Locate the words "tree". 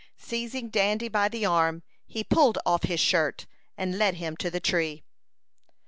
4.59-5.03